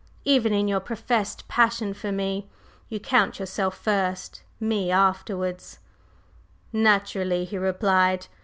"Even 0.25 0.51
in 0.51 0.67
your 0.67 0.79
professed 0.79 1.47
passion 1.47 1.93
for 1.93 2.11
me 2.11 2.49
you 2.89 2.99
count 2.99 3.37
yourself 3.37 3.77
first, 3.77 4.41
me 4.59 4.89
afterwards!" 4.89 5.77
"Naturally!" 6.73 7.45
he 7.45 7.55
replied. 7.59 8.25